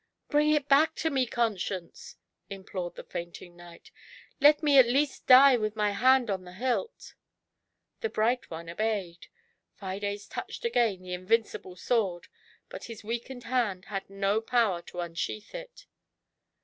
[0.29, 2.15] "Bring it back to me, Conscience!"
[2.49, 3.91] implored the fainting knight;
[4.39, 7.13] "let me at least die with my hand on the hilt."
[7.99, 9.27] The bright one obeyed:
[9.75, 12.29] Fides touched again the in vincible sword,
[12.67, 15.85] but his weakened hand had no power to unsheath it.